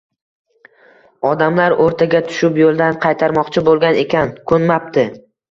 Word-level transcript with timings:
Odamlar 1.31 1.75
o‘rtaga 1.83 2.21
tushib 2.31 2.57
yo‘ldan 2.63 2.99
qaytarmoqchi 3.05 3.65
bo‘lgan 3.71 4.03
ekan, 4.07 4.35
ko‘nmapti. 4.55 5.07